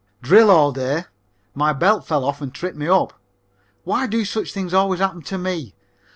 Drill 0.23 0.49
all 0.49 0.71
day. 0.71 1.03
My 1.53 1.73
belt 1.73 2.07
fell 2.07 2.25
off 2.25 2.41
and 2.41 2.51
tripped 2.51 2.75
me 2.75 2.87
up. 2.87 3.13
Why 3.83 4.07
do 4.07 4.25
such 4.25 4.51
things 4.51 4.73
always 4.73 4.99
happen 4.99 5.21
to 5.21 5.37
me? 5.37 5.75